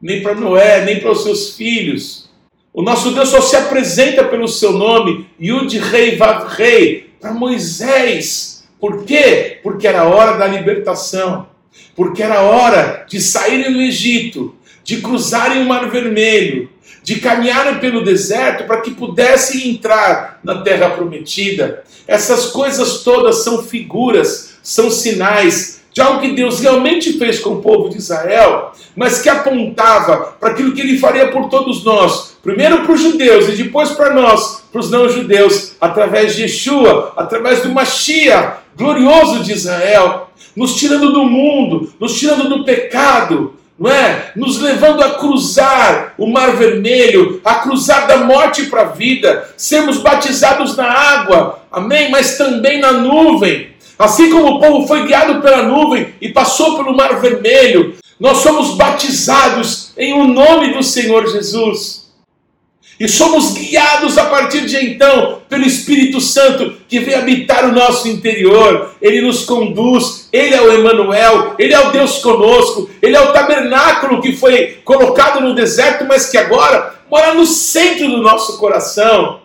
[0.00, 2.30] nem para Noé, nem para os seus filhos.
[2.72, 8.64] O nosso Deus só se apresenta pelo seu nome, Yud Rei Vav Rei, para Moisés.
[8.80, 9.58] Por quê?
[9.62, 11.52] Porque era hora da libertação
[11.94, 14.54] porque era hora de saírem do Egito,
[14.84, 16.68] de cruzarem o Mar Vermelho,
[17.02, 21.82] de caminharem pelo deserto para que pudessem entrar na terra prometida.
[22.06, 27.62] Essas coisas todas são figuras, são sinais de algo que Deus realmente fez com o
[27.62, 32.82] povo de Israel, mas que apontava para aquilo que ele faria por todos nós, primeiro
[32.82, 37.70] para os judeus e depois para nós, para os não-judeus, através de Yeshua, através do
[37.70, 44.32] Mashiach, glorioso de Israel, nos tirando do mundo, nos tirando do pecado, não é?
[44.36, 49.98] Nos levando a cruzar o Mar Vermelho, a cruzar da morte para a vida, sermos
[49.98, 52.10] batizados na água, amém?
[52.10, 53.71] Mas também na nuvem.
[54.02, 58.74] Assim como o povo foi guiado pela nuvem e passou pelo Mar Vermelho, nós somos
[58.74, 62.10] batizados em o nome do Senhor Jesus.
[62.98, 68.08] E somos guiados a partir de então pelo Espírito Santo que vem habitar o nosso
[68.08, 68.92] interior.
[69.00, 73.32] Ele nos conduz, ele é o Emanuel, ele é o Deus conosco, ele é o
[73.32, 79.41] tabernáculo que foi colocado no deserto, mas que agora mora no centro do nosso coração.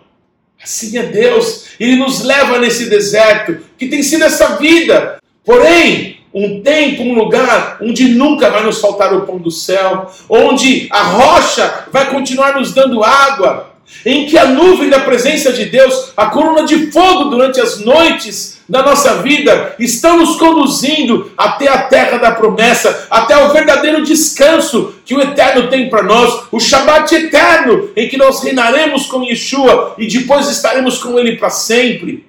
[0.62, 5.18] Assim é Deus, ele nos leva nesse deserto, que tem sido essa vida.
[5.44, 10.88] Porém, um tempo, um lugar onde nunca vai nos faltar o pão do céu, onde
[10.90, 13.72] a rocha vai continuar nos dando água,
[14.04, 18.58] em que a nuvem da presença de Deus, a coluna de fogo durante as noites
[18.68, 24.94] da nossa vida, estão nos conduzindo até a terra da promessa, até o verdadeiro descanso
[25.04, 29.94] que o Eterno tem para nós, o Shabat eterno, em que nós reinaremos com Yeshua
[29.96, 32.26] e depois estaremos com Ele para sempre.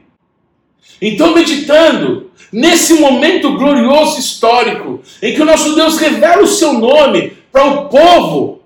[1.02, 7.34] Então, meditando nesse momento glorioso histórico, em que o nosso Deus revela o seu nome
[7.52, 8.59] para o povo,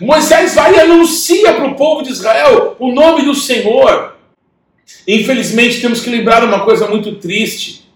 [0.00, 4.14] Moisés vai e anuncia para o povo de Israel o nome do Senhor.
[5.06, 7.86] Infelizmente, temos que lembrar uma coisa muito triste.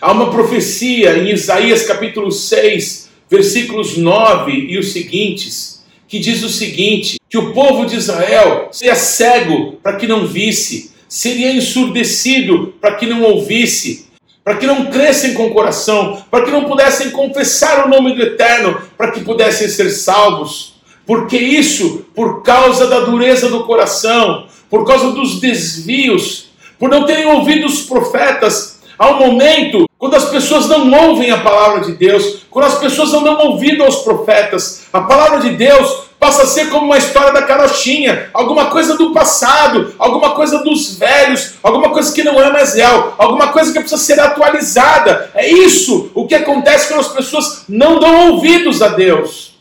[0.00, 6.48] Há uma profecia em Isaías capítulo 6, versículos 9 e os seguintes, que diz o
[6.48, 12.96] seguinte: que o povo de Israel seria cego para que não visse, seria ensurdecido para
[12.96, 14.06] que não ouvisse,
[14.42, 18.22] para que não crescem com o coração, para que não pudessem confessar o nome do
[18.22, 20.73] Eterno, para que pudessem ser salvos.
[21.06, 27.26] Porque isso, por causa da dureza do coração, por causa dos desvios, por não terem
[27.26, 32.44] ouvido os profetas, há um momento quando as pessoas não ouvem a palavra de Deus,
[32.50, 36.70] quando as pessoas não dão ouvido aos profetas, a palavra de Deus passa a ser
[36.70, 42.12] como uma história da carochinha, alguma coisa do passado, alguma coisa dos velhos, alguma coisa
[42.12, 45.30] que não é mais real, alguma coisa que precisa ser atualizada.
[45.34, 49.53] É isso o que acontece quando as pessoas não dão ouvidos a Deus.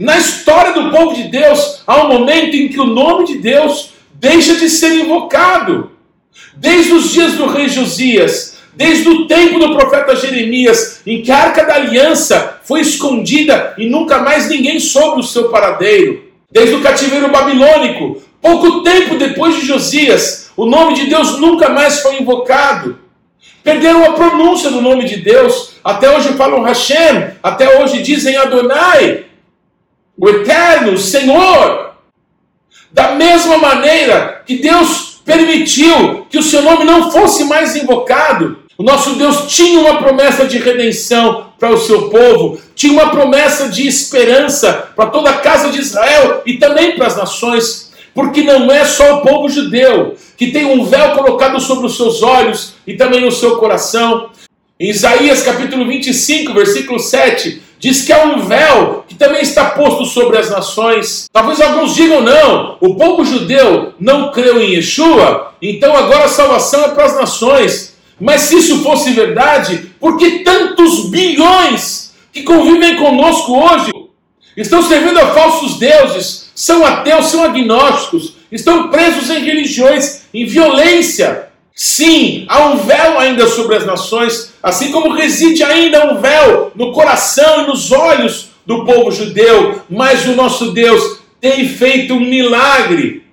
[0.00, 3.90] Na história do povo de Deus, há um momento em que o nome de Deus
[4.14, 5.90] deixa de ser invocado.
[6.56, 11.36] Desde os dias do rei Josias, desde o tempo do profeta Jeremias, em que a
[11.36, 16.30] arca da aliança foi escondida e nunca mais ninguém soube o seu paradeiro.
[16.50, 22.00] Desde o cativeiro babilônico, pouco tempo depois de Josias, o nome de Deus nunca mais
[22.00, 22.98] foi invocado.
[23.62, 25.72] Perderam a pronúncia do nome de Deus.
[25.84, 29.26] Até hoje falam Hashem, até hoje dizem Adonai,
[30.20, 31.94] o Eterno, Senhor.
[32.92, 38.82] Da mesma maneira que Deus permitiu que o seu nome não fosse mais invocado, o
[38.82, 43.86] nosso Deus tinha uma promessa de redenção para o seu povo, tinha uma promessa de
[43.86, 48.84] esperança para toda a casa de Israel e também para as nações, porque não é
[48.84, 53.20] só o povo judeu que tem um véu colocado sobre os seus olhos e também
[53.20, 54.30] no seu coração.
[54.78, 60.04] Em Isaías capítulo 25, versículo 7, diz que há um véu que também está posto
[60.04, 61.28] sobre as nações.
[61.32, 66.84] Talvez alguns digam, não, o povo judeu não creu em Yeshua, então agora a salvação
[66.84, 67.96] é para as nações.
[68.20, 73.90] Mas se isso fosse verdade, por que tantos bilhões que convivem conosco hoje
[74.54, 81.49] estão servindo a falsos deuses, são ateus, são agnósticos, estão presos em religiões, em violência?
[81.74, 86.92] Sim, há um véu ainda sobre as nações, assim como reside ainda um véu no
[86.92, 93.24] coração e nos olhos do povo judeu, mas o nosso Deus tem feito um milagre.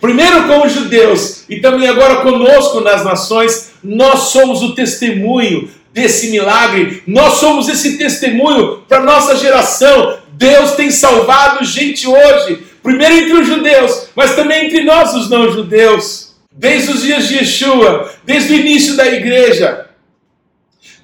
[0.00, 6.30] Primeiro com os judeus e também agora conosco nas nações, nós somos o testemunho desse
[6.30, 10.18] milagre, nós somos esse testemunho para nossa geração.
[10.32, 16.27] Deus tem salvado gente hoje, primeiro entre os judeus, mas também entre nós, os não-judeus,
[16.50, 19.90] desde os dias de Yeshua, desde o início da igreja.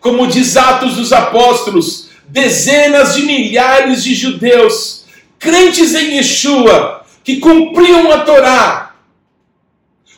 [0.01, 5.05] Como diz Atos dos Apóstolos, dezenas de milhares de judeus,
[5.39, 8.95] crentes em Yeshua, que cumpriam a Torá,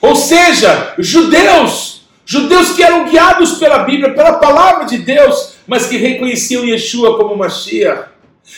[0.00, 1.96] ou seja, judeus
[2.28, 7.36] Judeus que eram guiados pela Bíblia, pela palavra de Deus, mas que reconheciam Yeshua como
[7.36, 8.08] Mashiach.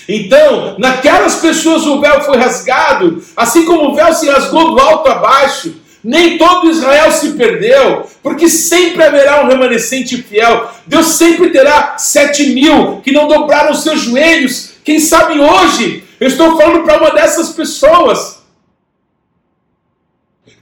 [0.08, 5.10] Então, naquelas pessoas o véu foi rasgado, assim como o véu se rasgou do alto
[5.10, 10.70] a baixo, Nem todo Israel se perdeu, porque sempre haverá um remanescente fiel.
[10.86, 14.72] Deus sempre terá sete mil que não dobraram seus joelhos.
[14.84, 18.38] Quem sabe hoje eu estou falando para uma dessas pessoas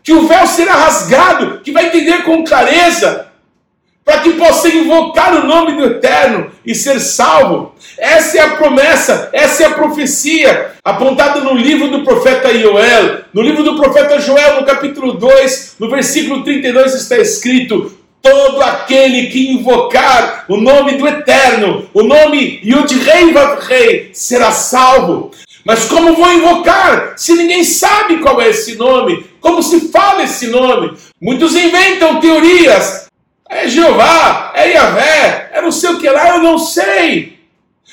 [0.03, 3.26] que o véu será rasgado, que vai entender com clareza
[4.07, 7.75] para que possa invocar o nome do Eterno e ser salvo.
[7.99, 13.23] Essa é a promessa, essa é a profecia apontada no livro do profeta Joel.
[13.35, 19.27] No livro do profeta Joel, no capítulo 2, no versículo 32 está escrito: todo aquele
[19.27, 23.35] que invocar o nome do Eterno, o nome Yud Rei
[23.67, 25.33] Rei, será salvo.
[25.65, 29.27] Mas como vou invocar se ninguém sabe qual é esse nome?
[29.41, 30.97] Como se fala esse nome?
[31.21, 33.06] Muitos inventam teorias
[33.49, 37.37] é Jeová, é Yahvé, é não sei o que lá, eu não sei.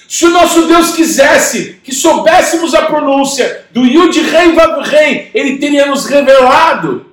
[0.08, 5.58] Se o nosso Deus quisesse que soubéssemos a pronúncia do Yud Rei Vav Rei, ele
[5.58, 7.08] teria nos revelado.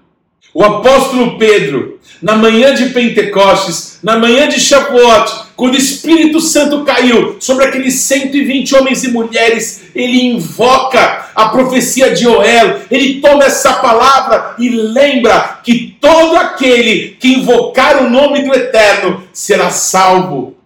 [0.52, 6.86] O apóstolo Pedro, na manhã de Pentecostes, na manhã de Shavuot, quando o Espírito Santo
[6.86, 13.44] caiu sobre aqueles 120 homens e mulheres, ele invoca a profecia de Joel, ele toma
[13.44, 20.56] essa palavra e lembra que todo aquele que invocar o nome do Eterno será salvo.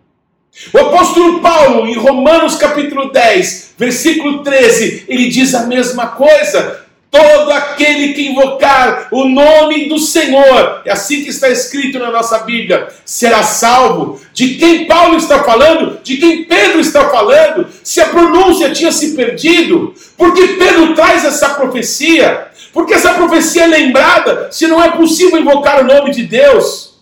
[0.72, 6.83] O apóstolo Paulo, em Romanos capítulo 10, versículo 13, ele diz a mesma coisa.
[7.14, 12.40] Todo aquele que invocar o nome do Senhor, é assim que está escrito na nossa
[12.40, 14.20] Bíblia, será salvo.
[14.32, 16.00] De quem Paulo está falando?
[16.02, 17.68] De quem Pedro está falando?
[17.84, 22.48] Se a pronúncia tinha se perdido, por que Pedro traz essa profecia?
[22.72, 26.94] Porque essa profecia é lembrada se não é possível invocar o nome de Deus.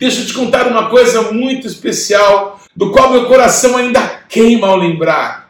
[0.00, 4.76] Deixa eu te contar uma coisa muito especial, do qual meu coração ainda queima ao
[4.76, 5.47] lembrar.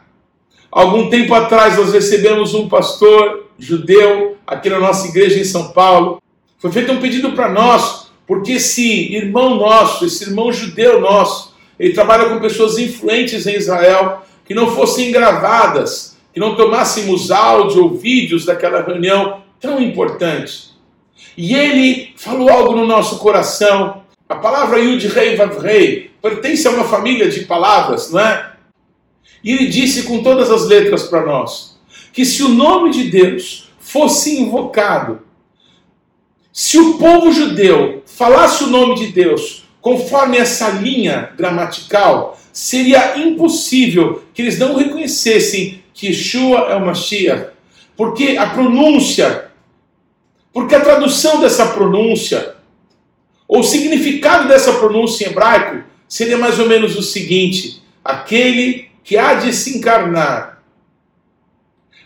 [0.71, 6.21] Algum tempo atrás nós recebemos um pastor judeu aqui na nossa igreja em São Paulo.
[6.59, 11.93] Foi feito um pedido para nós, porque esse irmão nosso, esse irmão judeu nosso, ele
[11.93, 17.95] trabalha com pessoas influentes em Israel, que não fossem gravadas, que não tomássemos áudio ou
[17.95, 20.69] vídeos daquela reunião tão importante.
[21.35, 24.03] E ele falou algo no nosso coração.
[24.27, 28.48] A palavra Yud Rei Vav Rei pertence a uma família de palavras, não é?
[29.43, 31.77] E ele disse com todas as letras para nós
[32.11, 35.21] que se o nome de Deus fosse invocado,
[36.51, 44.23] se o povo judeu falasse o nome de Deus conforme essa linha gramatical, seria impossível
[44.33, 47.51] que eles não reconhecessem que Yeshua é o Mashiach,
[47.95, 49.51] porque a pronúncia,
[50.51, 52.55] porque a tradução dessa pronúncia,
[53.47, 59.17] ou o significado dessa pronúncia em hebraico, seria mais ou menos o seguinte: aquele que
[59.17, 60.61] há de se encarnar.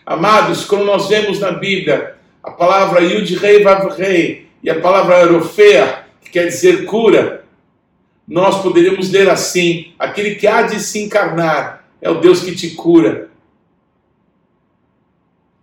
[0.06, 5.20] Amados, quando nós vemos na Bíblia a palavra Yud Rei Vav Rei e a palavra
[5.20, 7.44] Erofea, que quer dizer cura,
[8.26, 12.70] nós poderíamos ler assim: aquele que há de se encarnar é o Deus que te
[12.70, 13.28] cura.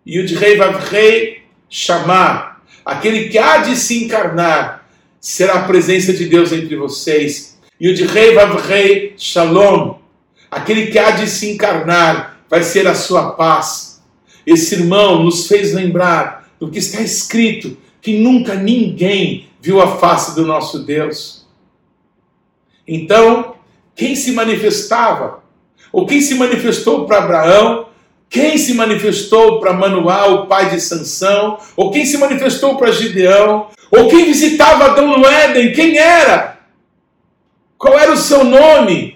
[0.06, 4.88] Yud Rei Vav Rei chamar, aquele que há de se encarnar
[5.20, 7.60] será a presença de Deus entre vocês.
[7.82, 10.01] Yud Rei Vav Rei Shalom,
[10.52, 14.04] aquele que há de se encarnar, vai ser a sua paz.
[14.46, 20.36] Esse irmão nos fez lembrar do que está escrito, que nunca ninguém viu a face
[20.36, 21.48] do nosso Deus.
[22.86, 23.56] Então,
[23.96, 25.42] quem se manifestava?
[25.94, 27.88] Ou quem se manifestou para Abraão?
[28.30, 31.58] Quem se manifestou para Manuel, o pai de Sansão?
[31.76, 33.68] Ou quem se manifestou para Gideão?
[33.92, 35.74] Ou quem visitava Adão no Éden?
[35.74, 36.60] Quem era?
[37.78, 39.11] Qual era o seu nome?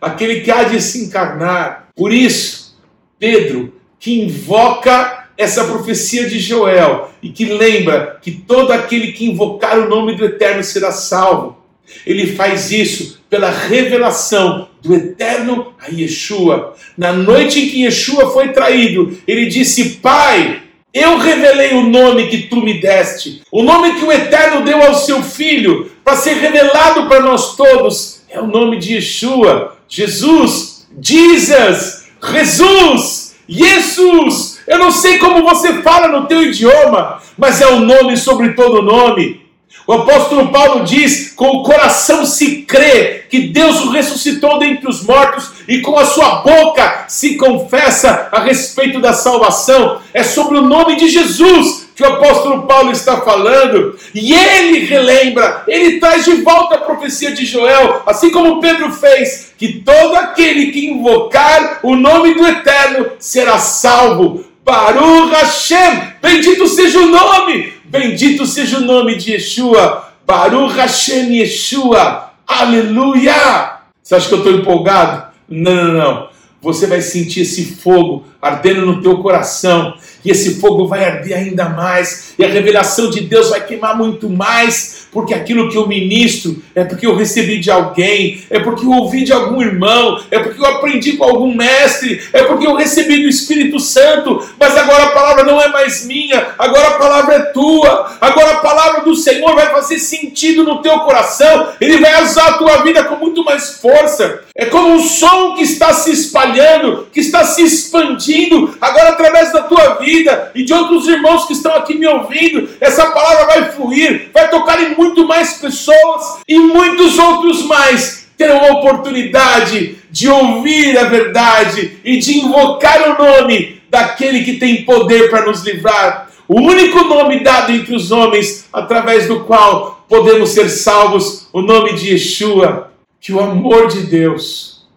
[0.00, 1.88] Aquele que há de se encarnar.
[1.94, 2.76] Por isso,
[3.18, 9.78] Pedro, que invoca essa profecia de Joel e que lembra que todo aquele que invocar
[9.78, 11.58] o nome do Eterno será salvo.
[12.06, 16.74] Ele faz isso pela revelação do Eterno a Yeshua.
[16.96, 22.48] Na noite em que Yeshua foi traído, ele disse: Pai, eu revelei o nome que
[22.48, 27.08] tu me deste, o nome que o Eterno deu ao seu filho, para ser revelado
[27.08, 28.22] para nós todos.
[28.28, 29.76] É o nome de Yeshua.
[29.92, 34.60] Jesus, Jesus, Jesus, Jesus.
[34.64, 38.82] Eu não sei como você fala no teu idioma, mas é o nome sobre todo
[38.82, 39.40] nome.
[39.88, 45.02] O apóstolo Paulo diz: com o coração se crê que Deus o ressuscitou dentre os
[45.02, 50.00] mortos, e com a sua boca se confessa a respeito da salvação.
[50.14, 55.64] É sobre o nome de Jesus que o apóstolo Paulo está falando, e ele relembra,
[55.68, 60.72] ele traz de volta a profecia de Joel, assim como Pedro fez, que todo aquele
[60.72, 64.46] que invocar o nome do Eterno será salvo.
[64.64, 72.30] Baruch Hashem, bendito seja o nome, bendito seja o nome de Yeshua, Baruch Hashem Yeshua,
[72.46, 73.80] aleluia.
[74.02, 75.24] Você acha que eu estou empolgado?
[75.46, 76.29] Não, não, não.
[76.62, 79.94] Você vai sentir esse fogo ardendo no teu coração.
[80.24, 84.28] E esse fogo vai arder ainda mais, e a revelação de Deus vai queimar muito
[84.28, 88.90] mais, porque aquilo que eu ministro é porque eu recebi de alguém, é porque eu
[88.90, 93.22] ouvi de algum irmão, é porque eu aprendi com algum mestre, é porque eu recebi
[93.22, 97.40] do Espírito Santo, mas agora a palavra não é mais minha, agora a palavra é
[97.52, 102.46] tua, agora a palavra do Senhor vai fazer sentido no teu coração, ele vai usar
[102.46, 104.49] a tua vida com muito mais força.
[104.60, 109.62] É como um som que está se espalhando, que está se expandindo agora através da
[109.62, 114.28] tua vida e de outros irmãos que estão aqui me ouvindo, essa palavra vai fluir,
[114.34, 120.98] vai tocar em muito mais pessoas e muitos outros mais terão a oportunidade de ouvir
[120.98, 126.28] a verdade e de invocar o nome daquele que tem poder para nos livrar.
[126.46, 131.94] O único nome dado entre os homens através do qual podemos ser salvos, o nome
[131.94, 132.89] de Yeshua.
[133.20, 134.88] Que o amor de Deus,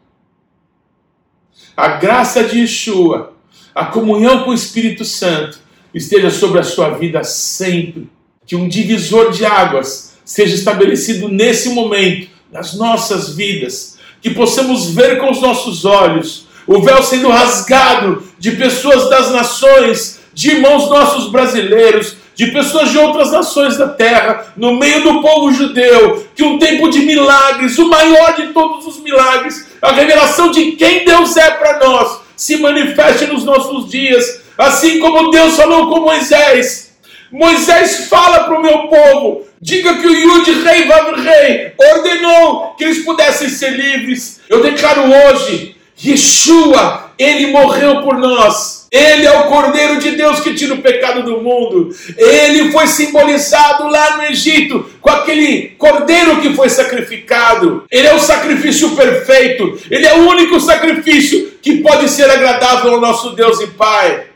[1.75, 3.33] a graça de Yeshua
[3.73, 5.57] a comunhão com o Espírito Santo
[5.93, 8.07] esteja sobre a sua vida sempre.
[8.45, 13.97] Que um divisor de águas seja estabelecido nesse momento, nas nossas vidas.
[14.21, 20.19] Que possamos ver com os nossos olhos o véu sendo rasgado de pessoas das nações,
[20.33, 25.51] de irmãos nossos brasileiros, de pessoas de outras nações da terra, no meio do povo
[25.51, 30.73] judeu, que um tempo de milagres, o maior de todos os milagres, a revelação de
[30.73, 36.01] quem Deus é para nós, se manifeste nos nossos dias, assim como Deus falou com
[36.01, 36.93] Moisés.
[37.31, 42.83] Moisés fala para o meu povo: diga que o Yud Rei Vav Rei ordenou que
[42.83, 44.39] eles pudessem ser livres.
[44.47, 48.82] Eu declaro hoje: Yeshua, ele morreu por nós.
[48.93, 51.89] Ele é o Cordeiro de Deus que tira o pecado do mundo.
[52.15, 57.85] Ele foi simbolizado lá no Egito com aquele cordeiro que foi sacrificado.
[57.89, 59.79] Ele é o sacrifício perfeito.
[59.89, 64.27] Ele é o único sacrifício que pode ser agradável ao nosso Deus e Pai.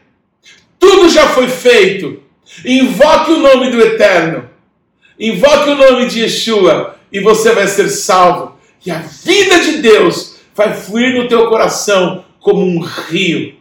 [0.79, 2.19] Tudo já foi feito.
[2.65, 4.49] Invoque o nome do Eterno.
[5.19, 8.57] Invoque o nome de Yeshua e você vai ser salvo.
[8.83, 13.56] E a vida de Deus vai fluir no teu coração como um rio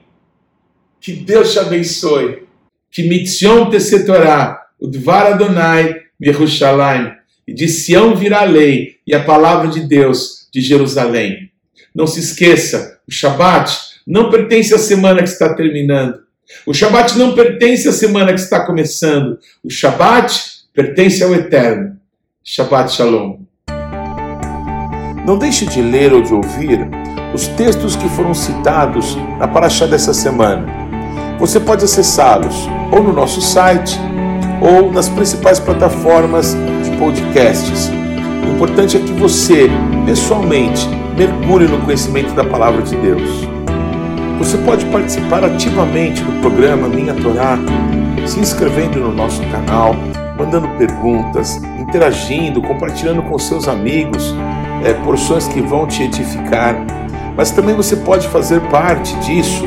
[1.06, 2.42] que Deus te abençoe.
[2.90, 7.12] Que Mitzion Tesetorá, o Dvar Adonai, Yerushalayim.
[7.46, 11.52] E de Sião virá a lei e a palavra de Deus de Jerusalém.
[11.94, 13.72] Não se esqueça, o Shabat
[14.04, 16.18] não pertence à semana que está terminando.
[16.66, 19.38] O Shabat não pertence à semana que está começando.
[19.62, 20.34] O Shabat
[20.74, 21.96] pertence ao Eterno.
[22.42, 23.38] Shabbat Shalom.
[25.24, 26.80] Não deixe de ler ou de ouvir
[27.32, 30.85] os textos que foram citados na Paraxá dessa semana
[31.38, 34.00] você pode acessá-los ou no nosso site
[34.60, 37.90] ou nas principais plataformas de podcasts.
[38.44, 39.68] O importante é que você,
[40.06, 43.46] pessoalmente, mergulhe no conhecimento da palavra de Deus.
[44.38, 47.58] Você pode participar ativamente do programa Minha Torá,
[48.26, 49.94] se inscrevendo no nosso canal,
[50.38, 54.34] mandando perguntas, interagindo, compartilhando com seus amigos
[54.84, 56.76] é, porções que vão te edificar.
[57.36, 59.66] Mas também você pode fazer parte disso